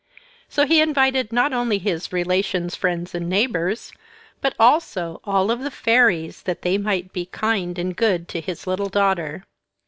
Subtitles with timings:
[0.49, 3.91] So he invited not only his relations, friends, and neighbours,
[4.41, 8.89] but also all the fairies, that they might be kind and good to his little
[8.89, 9.45] daughter.